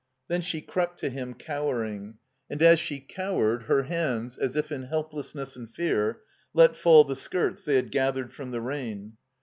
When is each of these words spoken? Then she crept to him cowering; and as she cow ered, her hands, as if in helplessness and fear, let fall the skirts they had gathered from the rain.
Then 0.29 0.41
she 0.41 0.61
crept 0.61 0.99
to 1.01 1.11
him 1.11 1.35
cowering; 1.35 2.17
and 2.49 2.59
as 2.63 2.79
she 2.79 2.99
cow 2.99 3.35
ered, 3.35 3.65
her 3.65 3.83
hands, 3.83 4.35
as 4.35 4.55
if 4.55 4.71
in 4.71 4.85
helplessness 4.85 5.55
and 5.55 5.69
fear, 5.69 6.21
let 6.55 6.75
fall 6.75 7.03
the 7.03 7.15
skirts 7.15 7.61
they 7.61 7.75
had 7.75 7.91
gathered 7.91 8.33
from 8.33 8.49
the 8.49 8.61
rain. 8.61 9.17